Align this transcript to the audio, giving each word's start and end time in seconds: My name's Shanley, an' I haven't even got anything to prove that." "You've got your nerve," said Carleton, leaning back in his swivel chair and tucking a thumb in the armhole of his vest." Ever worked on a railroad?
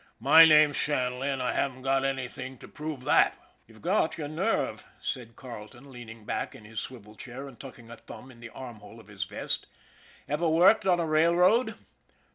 My 0.19 0.45
name's 0.47 0.77
Shanley, 0.77 1.29
an' 1.29 1.41
I 1.41 1.51
haven't 1.51 1.73
even 1.75 1.81
got 1.83 2.03
anything 2.03 2.57
to 2.57 2.67
prove 2.67 3.03
that." 3.03 3.37
"You've 3.67 3.83
got 3.83 4.17
your 4.17 4.27
nerve," 4.29 4.83
said 4.99 5.35
Carleton, 5.35 5.91
leaning 5.91 6.25
back 6.25 6.55
in 6.55 6.65
his 6.65 6.79
swivel 6.79 7.13
chair 7.13 7.47
and 7.47 7.59
tucking 7.59 7.91
a 7.91 7.97
thumb 7.97 8.31
in 8.31 8.39
the 8.39 8.49
armhole 8.49 8.99
of 8.99 9.05
his 9.09 9.25
vest." 9.25 9.67
Ever 10.27 10.49
worked 10.49 10.87
on 10.87 10.99
a 10.99 11.05
railroad? 11.05 11.75